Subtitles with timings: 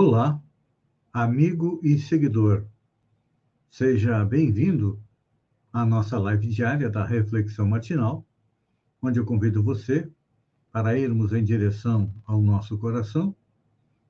[0.00, 0.40] Olá,
[1.12, 2.64] amigo e seguidor.
[3.68, 5.02] Seja bem-vindo
[5.72, 8.24] à nossa live diária da Reflexão Matinal,
[9.02, 10.08] onde eu convido você
[10.70, 13.34] para irmos em direção ao nosso coração,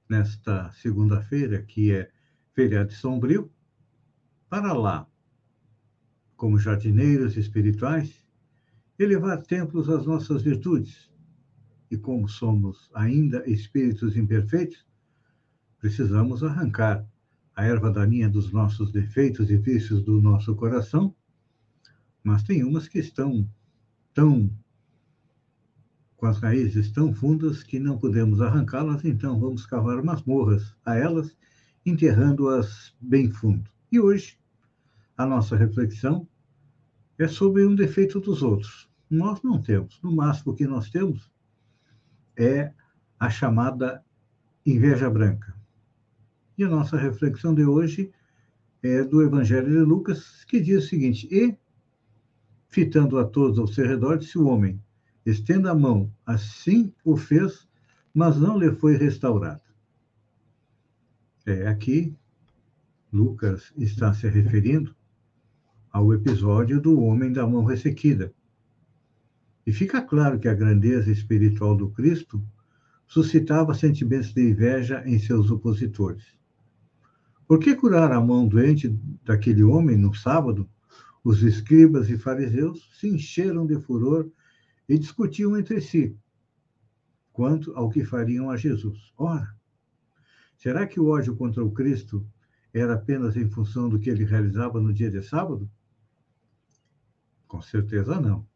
[0.07, 2.11] nesta segunda-feira, que é
[2.53, 3.51] feriado sombrio,
[4.47, 5.09] para lá,
[6.37, 8.23] como jardineiros espirituais,
[8.99, 11.11] elevar templos às nossas virtudes.
[11.91, 14.87] E como somos ainda espíritos imperfeitos,
[15.81, 17.07] precisamos arrancar
[17.55, 21.15] a erva daninha dos nossos defeitos e vícios do nosso coração,
[22.23, 23.49] mas tem umas que estão
[24.15, 24.51] tão
[26.17, 31.35] com as raízes tão fundas que não podemos arrancá-las, então vamos cavar masmorras a elas,
[31.87, 33.71] enterrando-as bem fundo.
[33.91, 34.37] E hoje,
[35.17, 36.29] a nossa reflexão
[37.19, 38.91] é sobre um defeito dos outros.
[39.09, 40.01] Nós não temos.
[40.03, 41.31] No máximo que nós temos
[42.37, 42.73] é
[43.19, 44.05] a chamada
[44.67, 45.58] inveja branca.
[46.59, 48.11] E a nossa reflexão de hoje
[48.83, 51.57] é do Evangelho de Lucas, que diz o seguinte: E,
[52.67, 54.83] fitando a todos ao seu redor, disse o homem:
[55.25, 56.13] Estenda a mão.
[56.27, 57.69] Assim o fez,
[58.13, 59.63] mas não lhe foi restaurado.
[61.47, 62.13] É, aqui,
[63.13, 64.97] Lucas está se referindo
[65.93, 68.35] ao episódio do homem da mão ressequida.
[69.65, 72.45] E fica claro que a grandeza espiritual do Cristo
[73.07, 76.38] suscitava sentimentos de inveja em seus opositores.
[77.49, 78.91] Por que curar a mão doente
[79.25, 80.69] daquele homem no sábado?
[81.25, 84.31] Os escribas e fariseus se encheram de furor
[84.87, 86.15] e discutiam entre si
[87.33, 89.15] quanto ao que fariam a Jesus.
[89.17, 89.49] Ora,
[90.59, 92.27] será que o ódio contra o Cristo
[92.71, 95.71] era apenas em função do que ele realizava no dia de sábado?
[97.47, 98.47] Com certeza não.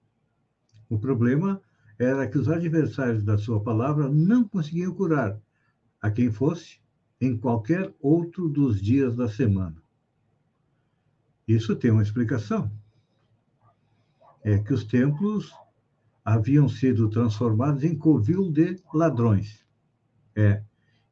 [0.91, 1.63] O problema
[1.99, 5.41] era que os adversários da sua palavra não conseguiam curar
[5.99, 6.82] a quem fosse
[7.23, 9.81] em qualquer outro dos dias da semana.
[11.47, 12.69] Isso tem uma explicação.
[14.43, 15.55] É que os templos
[16.25, 19.65] haviam sido transformados em covil de ladrões.
[20.35, 20.65] É,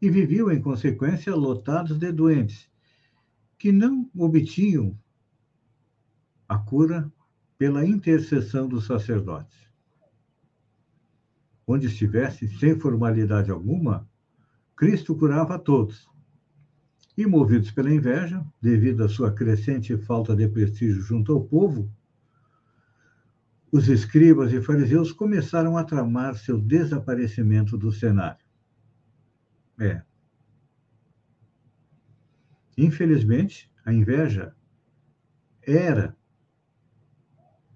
[0.03, 2.69] e viviam, em consequência, lotados de doentes,
[3.57, 4.99] que não obtinham
[6.49, 7.09] a cura
[7.57, 9.71] pela intercessão dos sacerdotes.
[11.65, 14.10] Onde estivesse, sem formalidade alguma,
[14.81, 16.09] Cristo curava a todos.
[17.15, 21.93] E movidos pela inveja, devido à sua crescente falta de prestígio junto ao povo,
[23.71, 28.43] os escribas e fariseus começaram a tramar seu desaparecimento do cenário.
[29.79, 30.01] É.
[32.75, 34.57] Infelizmente, a inveja
[35.61, 36.17] era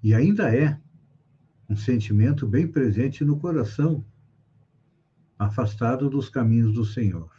[0.03, 0.81] e ainda é
[1.69, 4.03] um sentimento bem presente no coração
[5.45, 7.31] afastado dos caminhos do Senhor.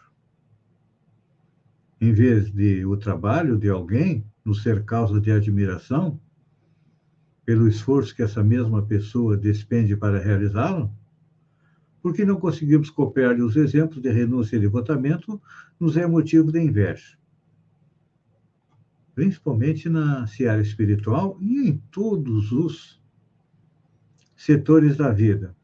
[2.00, 6.20] Em vez de o trabalho de alguém nos ser causa de admiração,
[7.46, 10.92] pelo esforço que essa mesma pessoa despende para realizá-lo,
[12.02, 15.42] porque não conseguimos copiar os exemplos de renúncia e devotamento,
[15.80, 17.18] nos é motivo de inveja.
[19.14, 23.02] Principalmente na seara espiritual e em todos os
[24.36, 25.56] setores da vida.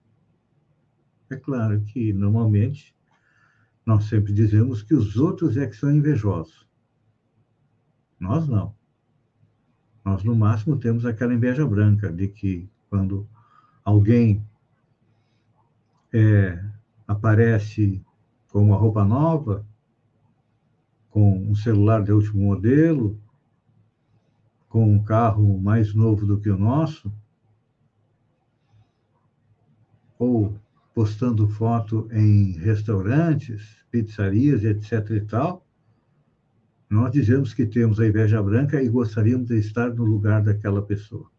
[1.31, 2.93] É claro que, normalmente,
[3.85, 6.67] nós sempre dizemos que os outros é que são invejosos.
[8.19, 8.75] Nós não.
[10.03, 13.25] Nós, no máximo, temos aquela inveja branca de que, quando
[13.81, 14.45] alguém
[16.13, 16.61] é,
[17.07, 18.03] aparece
[18.49, 19.65] com uma roupa nova,
[21.09, 23.17] com um celular de último modelo,
[24.67, 27.11] com um carro mais novo do que o nosso,
[30.19, 30.60] ou
[30.93, 35.09] postando foto em restaurantes, pizzarias, etc.
[35.11, 35.65] e tal,
[36.89, 41.29] nós dizemos que temos a inveja branca e gostaríamos de estar no lugar daquela pessoa.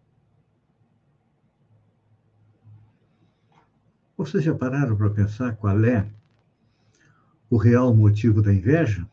[4.16, 6.08] Vocês já pararam para pensar qual é
[7.50, 9.06] o real motivo da inveja?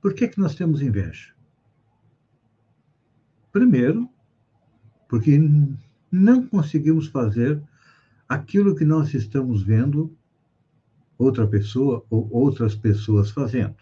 [0.00, 1.32] Por que, que nós temos inveja?
[3.52, 4.08] Primeiro,
[5.08, 5.38] porque
[6.10, 7.62] não conseguimos fazer
[8.32, 10.16] aquilo que nós estamos vendo
[11.18, 13.76] outra pessoa ou outras pessoas fazendo.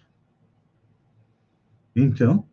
[1.94, 2.48] Então,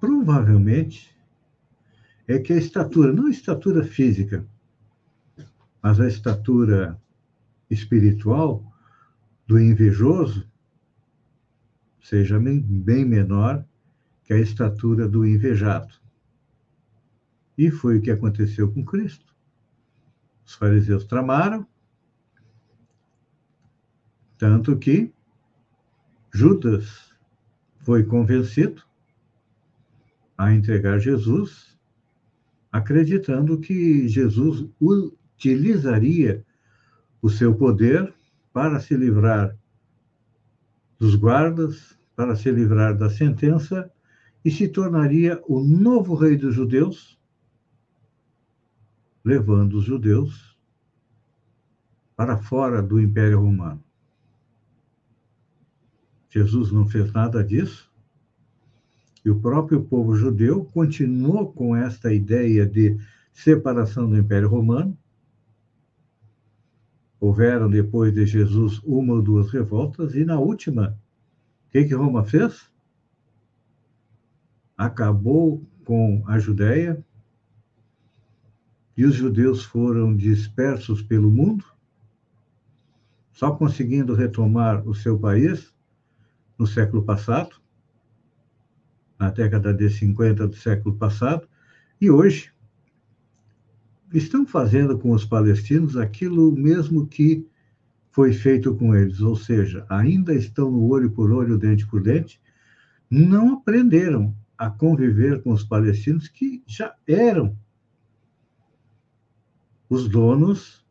[0.00, 1.16] provavelmente
[2.26, 4.44] é que a estatura, não a estatura física,
[5.80, 7.00] mas a estatura
[7.70, 8.64] espiritual
[9.46, 10.44] do invejoso
[12.00, 13.64] seja bem menor
[14.24, 15.94] que a estatura do invejado.
[17.56, 19.27] E foi o que aconteceu com Cristo.
[20.48, 21.66] Os fariseus tramaram,
[24.38, 25.12] tanto que
[26.32, 27.14] Judas
[27.80, 28.82] foi convencido
[30.38, 31.78] a entregar Jesus,
[32.72, 36.42] acreditando que Jesus utilizaria
[37.20, 38.14] o seu poder
[38.50, 39.54] para se livrar
[40.98, 43.92] dos guardas, para se livrar da sentença
[44.42, 47.17] e se tornaria o novo rei dos judeus,
[49.28, 50.58] levando os judeus
[52.16, 53.84] para fora do Império Romano.
[56.30, 57.92] Jesus não fez nada disso.
[59.22, 62.98] E o próprio povo judeu continuou com esta ideia de
[63.30, 64.96] separação do Império Romano.
[67.20, 70.98] Houveram, depois de Jesus, uma ou duas revoltas, e na última,
[71.66, 72.70] o que, que Roma fez?
[74.74, 77.04] Acabou com a Judéia,
[78.98, 81.64] e os judeus foram dispersos pelo mundo,
[83.30, 85.72] só conseguindo retomar o seu país
[86.58, 87.54] no século passado,
[89.16, 91.48] na década de 50 do século passado,
[92.00, 92.52] e hoje
[94.12, 97.46] estão fazendo com os palestinos aquilo mesmo que
[98.10, 102.40] foi feito com eles, ou seja, ainda estão no olho por olho, dente por dente,
[103.08, 107.56] não aprenderam a conviver com os palestinos que já eram
[109.88, 110.84] os donos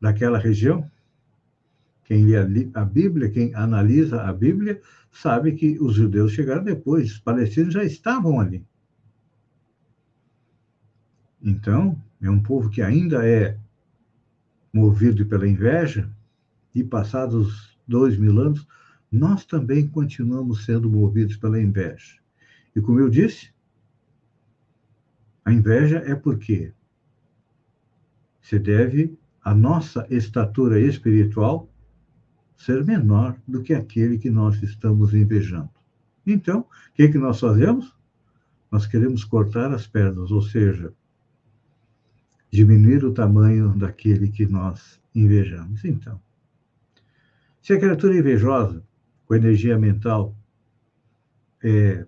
[0.00, 0.90] daquela região.
[2.04, 4.80] Quem lê a Bíblia, quem analisa a Bíblia,
[5.10, 8.64] sabe que os judeus chegaram depois, os palestinos já estavam ali.
[11.40, 13.58] Então, é um povo que ainda é
[14.72, 16.10] movido pela inveja,
[16.74, 18.66] e passados dois mil anos,
[19.10, 22.18] nós também continuamos sendo movidos pela inveja.
[22.74, 23.52] E como eu disse,
[25.44, 26.72] a inveja é porque
[28.42, 31.68] se deve à nossa estatura espiritual
[32.56, 35.70] ser menor do que aquele que nós estamos invejando.
[36.26, 37.96] Então, o que, que nós fazemos?
[38.70, 40.92] Nós queremos cortar as pernas, ou seja,
[42.50, 45.84] diminuir o tamanho daquele que nós invejamos.
[45.84, 46.20] Então,
[47.60, 48.82] se a criatura invejosa,
[49.26, 50.36] com energia mental,
[51.62, 52.06] é,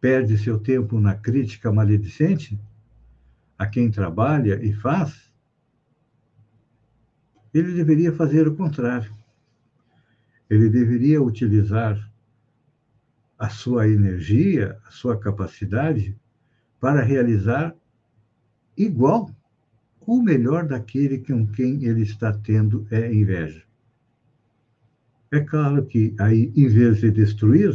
[0.00, 2.58] perde seu tempo na crítica maledicente
[3.58, 5.25] a quem trabalha e faz,
[7.58, 9.16] ele deveria fazer o contrário
[10.48, 11.98] ele deveria utilizar
[13.38, 16.16] a sua energia, a sua capacidade
[16.80, 17.74] para realizar
[18.76, 19.34] igual
[20.00, 23.64] ou melhor daquele com quem ele está tendo é inveja.
[25.32, 27.74] É claro que aí, em vez de destruir,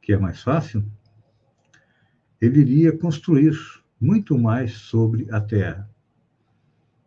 [0.00, 0.84] que é mais fácil,
[2.40, 3.56] ele iria construir
[4.00, 5.88] muito mais sobre a terra.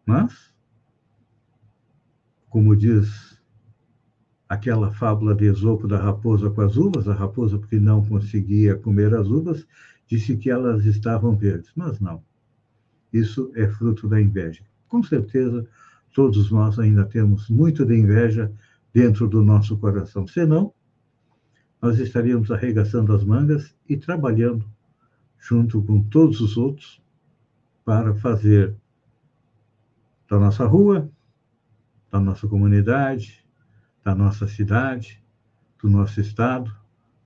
[0.06, 0.55] Mas,
[2.56, 3.38] como diz
[4.48, 9.14] aquela fábula de Esopo da raposa com as uvas, a raposa porque não conseguia comer
[9.14, 9.68] as uvas,
[10.08, 12.24] disse que elas estavam verdes, mas não.
[13.12, 14.64] Isso é fruto da inveja.
[14.88, 15.68] Com certeza,
[16.14, 18.50] todos nós ainda temos muito de inveja
[18.94, 20.26] dentro do nosso coração.
[20.26, 20.74] Senão,
[21.82, 24.66] nós estaríamos arregaçando as mangas e trabalhando
[25.38, 27.04] junto com todos os outros
[27.84, 28.74] para fazer
[30.30, 31.12] da nossa rua,
[32.16, 33.46] da nossa comunidade,
[34.02, 35.22] da nossa cidade,
[35.82, 36.74] do nosso estado,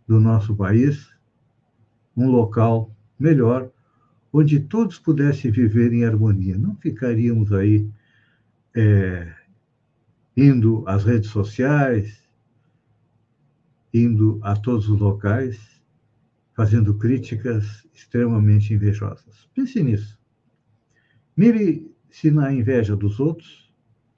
[0.08, 1.13] do nosso país,
[2.17, 3.69] um local melhor,
[4.34, 6.58] onde todos pudessem viver em harmonia.
[6.58, 7.88] Não ficaríamos aí
[8.75, 9.31] é,
[10.36, 12.27] indo às redes sociais,
[13.93, 15.84] indo a todos os locais,
[16.55, 19.48] fazendo críticas extremamente invejosas.
[19.53, 20.19] Pense nisso.
[21.38, 23.68] Mire-se na inveja dos outros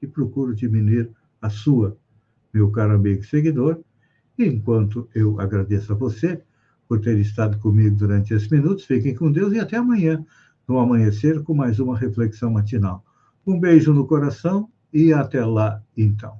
[0.01, 1.09] e procure diminuir
[1.41, 1.97] a sua
[2.53, 3.79] meu caro amigo seguidor.
[4.37, 6.41] Enquanto eu agradeço a você
[6.87, 10.25] por ter estado comigo durante esses minutos, fiquem com Deus e até amanhã,
[10.67, 13.03] no amanhecer, com mais uma reflexão matinal.
[13.45, 16.37] Um beijo no coração e até lá, então.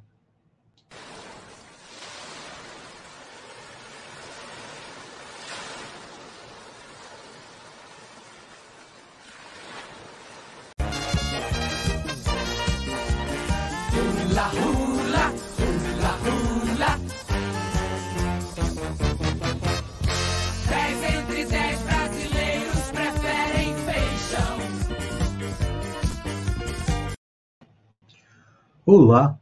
[28.93, 29.39] Olá,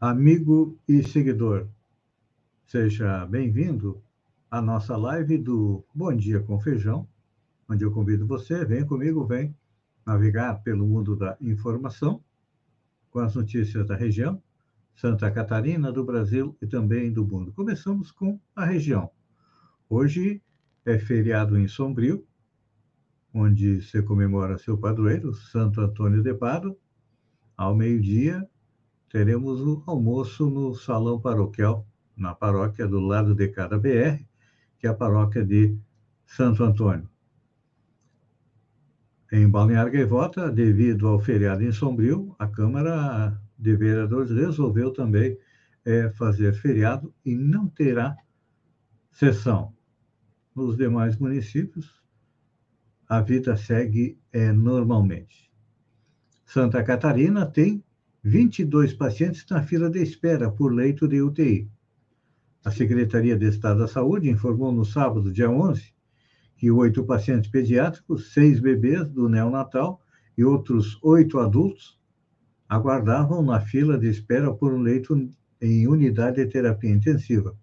[0.00, 1.68] amigo e seguidor.
[2.66, 4.02] Seja bem-vindo
[4.50, 7.06] à nossa live do Bom Dia com Feijão,
[7.68, 9.56] onde eu convido você, vem comigo, vem
[10.04, 12.20] navegar pelo mundo da informação
[13.08, 14.42] com as notícias da região,
[14.96, 17.52] Santa Catarina, do Brasil e também do mundo.
[17.52, 19.12] Começamos com a região.
[19.88, 20.42] Hoje
[20.84, 22.26] é feriado em Sombrio,
[23.32, 26.76] onde se comemora seu padroeiro, Santo Antônio de Pado.
[27.56, 28.44] Ao meio-dia,
[29.12, 34.24] teremos o almoço no salão paroquial, na paróquia do lado de cada BR,
[34.78, 35.76] que é a paróquia de
[36.24, 37.06] Santo Antônio.
[39.30, 45.36] Em Balneário Gaivota, devido ao feriado em Sombrio, a Câmara de Vereadores resolveu também
[45.84, 48.16] é, fazer feriado e não terá
[49.10, 49.74] sessão.
[50.56, 52.02] Nos demais municípios,
[53.06, 55.52] a vida segue é, normalmente.
[56.46, 57.84] Santa Catarina tem
[58.24, 61.68] 22 pacientes na fila de espera por leito de UTI.
[62.64, 65.92] A Secretaria de Estado da Saúde informou no sábado, dia 11,
[66.56, 70.00] que oito pacientes pediátricos, seis bebês do neonatal
[70.38, 71.98] e outros oito adultos
[72.68, 75.28] aguardavam na fila de espera por um leito
[75.60, 77.56] em unidade de terapia intensiva.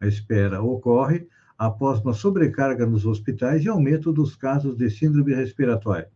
[0.00, 6.10] A espera ocorre após uma sobrecarga nos hospitais e aumento dos casos de síndrome respiratória.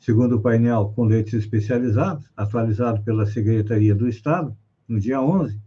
[0.00, 4.56] Segundo o painel com leitos especializados, atualizado pela Secretaria do Estado,
[4.88, 5.60] no dia 11,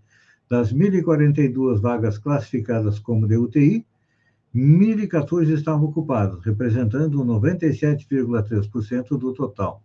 [0.50, 3.86] das 1.042 vagas classificadas como de UTI,
[4.54, 9.84] 1.014 estavam ocupados, representando 97,3% do total.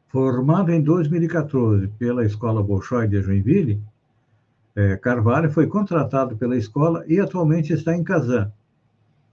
[0.09, 3.83] Formado em 2014 pela Escola Bolshoi de Joinville,
[4.75, 8.53] é, Carvalho foi contratado pela escola e atualmente está em Kazan,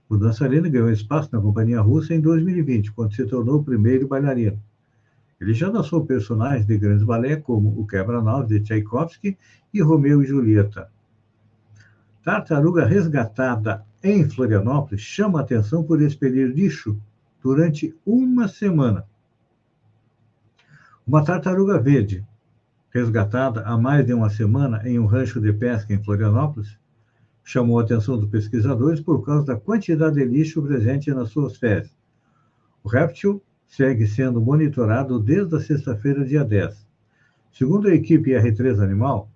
[0.08, 4.62] o dançarino ganhou espaço na companhia russa em 2020, quando se tornou o primeiro bailarino.
[5.40, 9.36] Ele já dançou personagens de grandes balés como O Quebra-Nós de Tchaikovsky
[9.74, 10.88] e Romeu e Julieta.
[12.22, 16.96] Tartaruga resgatada em Florianópolis chama atenção por expelir lixo
[17.42, 19.04] durante uma semana.
[21.08, 22.26] Uma tartaruga verde,
[22.90, 26.76] resgatada há mais de uma semana em um rancho de pesca em Florianópolis,
[27.44, 31.96] chamou a atenção dos pesquisadores por causa da quantidade de lixo presente nas suas fezes.
[32.82, 36.84] O réptil segue sendo monitorado desde a sexta-feira, dia 10.
[37.52, 39.30] Segundo a equipe R3 Animal,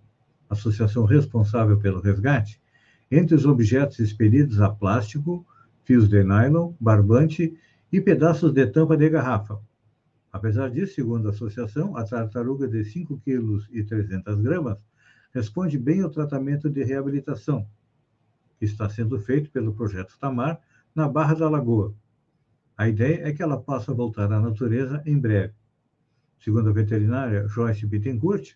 [0.49, 2.61] associação responsável pelo resgate,
[3.09, 5.47] entre os objetos expelidos há plástico,
[5.85, 7.57] fios de nylon, barbante
[7.93, 9.61] e pedaços de tampa de garrafa.
[10.33, 14.79] Apesar disso, segundo a associação, a tartaruga de 5 kg e 300 gramas
[15.33, 17.67] responde bem ao tratamento de reabilitação,
[18.59, 20.61] que está sendo feito pelo projeto Tamar
[20.95, 21.95] na Barra da Lagoa.
[22.77, 25.55] A ideia é que ela possa voltar à natureza em breve.
[26.39, 28.55] Segundo a veterinária Joyce Bittencourt,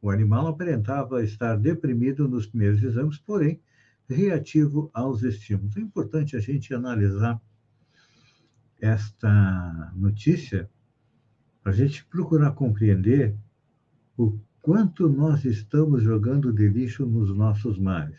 [0.00, 3.60] o animal aparentava estar deprimido nos primeiros exames, porém
[4.08, 5.76] reativo aos estímulos.
[5.76, 7.40] É importante a gente analisar
[8.80, 10.68] esta notícia
[11.64, 13.36] a gente procurar compreender
[14.16, 18.18] o quanto nós estamos jogando de lixo nos nossos mares.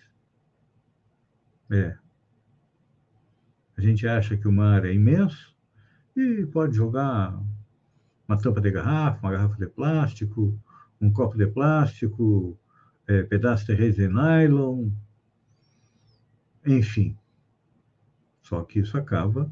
[1.70, 1.98] É.
[3.78, 5.56] A gente acha que o mar é imenso
[6.16, 7.42] e pode jogar
[8.28, 10.60] uma tampa de garrafa, uma garrafa de plástico,
[11.02, 12.58] um copo de plástico,
[13.08, 14.90] é, pedaço de de nylon,
[16.66, 17.18] enfim.
[18.42, 19.52] Só que isso acaba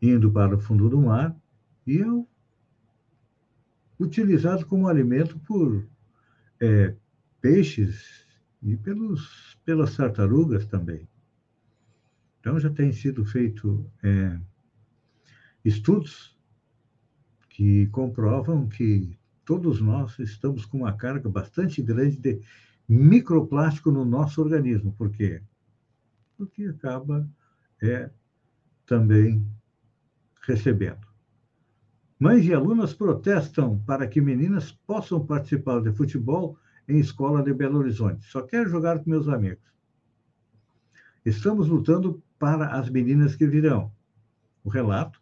[0.00, 1.36] indo para o fundo do mar
[1.86, 2.06] e é
[4.00, 5.86] utilizado como alimento por
[6.58, 6.94] é,
[7.40, 8.26] peixes
[8.62, 11.06] e pelos, pelas tartarugas também.
[12.40, 14.38] Então já tem sido feito é,
[15.64, 16.36] estudos
[17.50, 22.40] que comprovam que todos nós estamos com uma carga bastante grande de
[22.88, 24.92] microplástico no nosso organismo.
[24.92, 25.42] Por quê?
[26.36, 27.28] Porque acaba
[27.82, 28.10] é,
[28.86, 29.46] também
[30.42, 31.09] recebendo.
[32.20, 37.78] Mães e alunas protestam para que meninas possam participar de futebol em escola de Belo
[37.78, 38.26] Horizonte.
[38.26, 39.64] Só quero jogar com meus amigos.
[41.24, 43.90] Estamos lutando para as meninas que virão.
[44.62, 45.18] O relato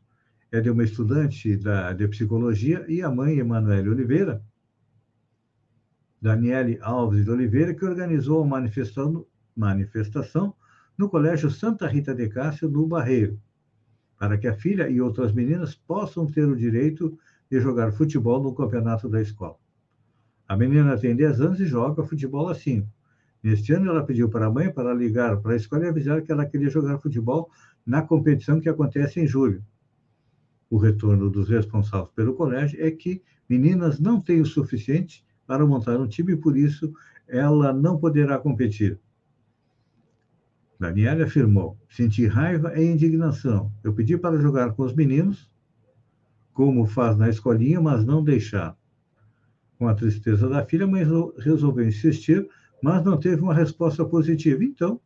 [0.50, 4.42] é de uma estudante da, de psicologia e a mãe, Emanuele Oliveira,
[6.20, 9.24] Daniele Alves de Oliveira, que organizou a
[9.56, 10.52] manifestação,
[10.96, 13.40] no Colégio Santa Rita de Cássio, no Barreiro
[14.18, 17.16] para que a filha e outras meninas possam ter o direito
[17.50, 19.56] de jogar futebol no campeonato da escola.
[20.46, 22.86] A menina tem 10 anos e joga futebol assim.
[23.42, 26.32] Neste ano, ela pediu para a mãe para ligar para a escola e avisar que
[26.32, 27.50] ela queria jogar futebol
[27.86, 29.62] na competição que acontece em julho.
[30.68, 35.98] O retorno dos responsáveis pelo colégio é que meninas não têm o suficiente para montar
[35.98, 36.92] um time e, por isso,
[37.26, 38.98] ela não poderá competir.
[40.78, 43.72] Daniela afirmou: Senti raiva e indignação.
[43.82, 45.50] Eu pedi para jogar com os meninos,
[46.52, 48.76] como faz na escolinha, mas não deixar.
[49.76, 51.04] Com a tristeza da filha, mãe
[51.38, 52.48] resolveu insistir,
[52.82, 54.62] mas não teve uma resposta positiva.
[54.62, 55.00] Então,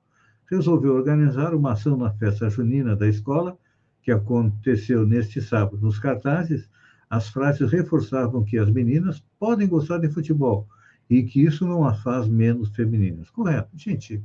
[0.51, 3.57] resolveu organizar uma ação na festa junina da escola,
[4.03, 5.79] que aconteceu neste sábado.
[5.81, 6.69] Nos cartazes,
[7.09, 10.67] as frases reforçavam que as meninas podem gostar de futebol
[11.09, 13.31] e que isso não as faz menos femininas.
[13.31, 13.71] Correto.
[13.77, 14.23] Gente,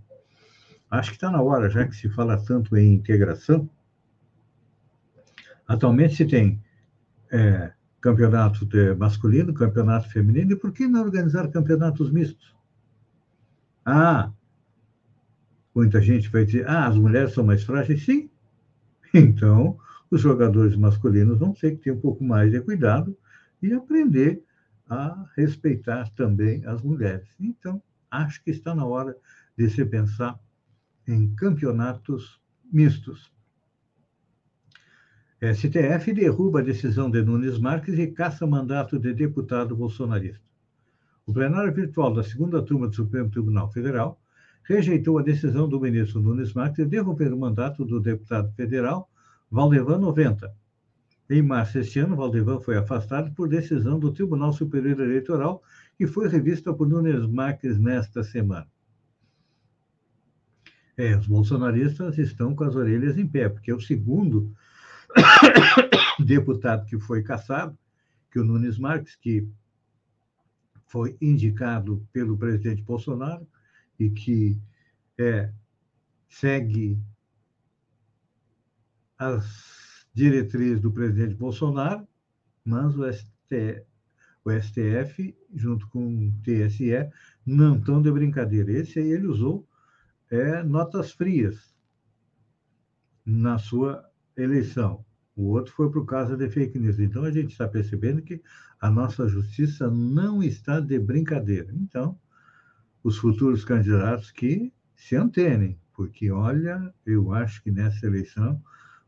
[0.90, 3.70] Acho que está na hora, já que se fala tanto em integração.
[5.68, 6.64] Atualmente se tem
[7.32, 12.56] é, campeonato masculino, campeonato feminino, e por que não organizar campeonatos mistos?
[13.86, 14.32] Ah,
[15.76, 18.04] muita gente vai dizer, ah, as mulheres são mais frágeis.
[18.06, 18.30] Sim.
[19.14, 19.80] Então,
[20.12, 23.18] os jogadores masculinos vão ter que ter um pouco mais de cuidado
[23.62, 24.44] e aprender
[24.90, 27.28] a respeitar também as mulheres.
[27.40, 29.16] Então, acho que está na hora
[29.58, 30.40] de se pensar
[31.08, 32.42] em campeonatos
[32.72, 33.32] mistos.
[35.42, 40.46] STF derruba a decisão de Nunes Marques e caça mandato de deputado bolsonarista.
[41.26, 44.20] O plenário virtual da segunda turma do Supremo Tribunal Federal
[44.64, 49.10] rejeitou a decisão do ministro Nunes Marques de derrubar o mandato do deputado federal
[49.50, 50.52] Valdevan 90.
[51.30, 55.62] Em março deste ano, Valdevan foi afastado por decisão do Tribunal Superior Eleitoral,
[55.98, 58.68] que foi revista por Nunes Marques nesta semana.
[60.98, 64.52] É, os bolsonaristas estão com as orelhas em pé, porque o segundo
[66.20, 67.78] deputado que foi caçado,
[68.32, 69.48] que o Nunes Marques, que
[70.88, 73.48] foi indicado pelo presidente Bolsonaro
[74.00, 74.60] e que
[75.20, 75.52] é,
[76.28, 77.00] segue
[79.20, 82.08] as diretrizes do presidente Bolsonaro,
[82.66, 83.84] mas o STF,
[84.44, 87.08] o STF junto com o TSE,
[87.46, 88.72] não estão de brincadeira.
[88.72, 89.68] Esse aí ele usou
[90.30, 91.76] é notas frias
[93.26, 94.04] na sua
[94.36, 95.06] eleição.
[95.36, 97.00] O outro foi por causa de fake news.
[97.00, 98.42] Então, a gente está percebendo que
[98.80, 101.72] a nossa justiça não está de brincadeira.
[101.74, 102.18] Então,
[103.04, 108.62] os futuros candidatos que se antenem, porque, olha, eu acho que nessa eleição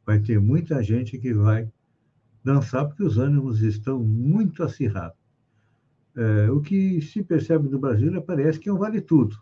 [0.05, 1.71] vai ter muita gente que vai
[2.43, 5.17] dançar, porque os ânimos estão muito acirrados.
[6.15, 9.37] É, o que se percebe do Brasil é, parece que é um vale tudo.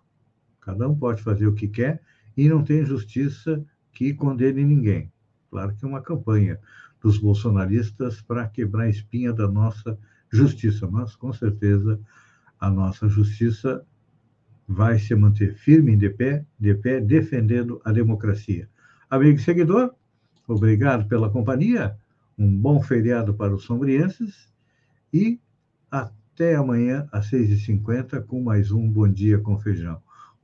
[0.67, 2.01] Cada um pode fazer o que quer
[2.35, 5.09] e não tem justiça que condene ninguém.
[5.49, 6.59] Claro que é uma campanha
[7.01, 9.97] dos bolsonaristas para quebrar a espinha da nossa
[10.29, 11.97] justiça, mas com certeza
[12.59, 13.81] a nossa justiça
[14.67, 18.69] vai se manter firme de pé, de pé, defendendo a democracia.
[19.09, 19.95] Amigo e seguidor,
[20.45, 21.97] obrigado pela companhia,
[22.37, 24.51] um bom feriado para os sombrienses
[25.13, 25.39] e
[25.89, 30.05] até amanhã às 6h50 com mais um Bom Dia com Feijão.